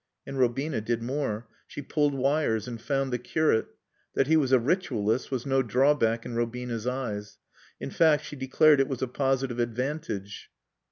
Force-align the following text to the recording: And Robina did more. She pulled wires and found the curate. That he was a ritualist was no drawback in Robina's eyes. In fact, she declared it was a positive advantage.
And 0.25 0.39
Robina 0.39 0.81
did 0.81 1.03
more. 1.03 1.47
She 1.67 1.83
pulled 1.83 2.15
wires 2.15 2.67
and 2.67 2.81
found 2.81 3.13
the 3.13 3.19
curate. 3.19 3.67
That 4.15 4.25
he 4.25 4.35
was 4.35 4.51
a 4.51 4.57
ritualist 4.57 5.29
was 5.29 5.45
no 5.45 5.61
drawback 5.61 6.25
in 6.25 6.33
Robina's 6.33 6.87
eyes. 6.87 7.37
In 7.79 7.91
fact, 7.91 8.25
she 8.25 8.35
declared 8.35 8.79
it 8.79 8.87
was 8.89 9.03
a 9.03 9.07
positive 9.07 9.59
advantage. 9.59 10.49